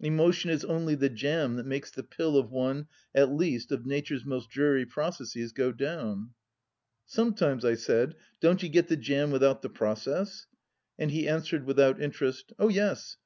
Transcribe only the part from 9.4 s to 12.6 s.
the process?" and he answered, without interest: